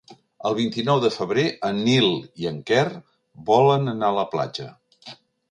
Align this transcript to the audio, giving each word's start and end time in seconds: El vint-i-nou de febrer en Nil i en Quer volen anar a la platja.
El 0.49 0.55
vint-i-nou 0.59 1.01
de 1.03 1.11
febrer 1.17 1.43
en 1.69 1.81
Nil 1.89 2.07
i 2.45 2.49
en 2.53 2.57
Quer 2.71 2.87
volen 3.51 3.95
anar 3.95 4.11
a 4.11 4.19
la 4.19 4.27
platja. 4.35 4.69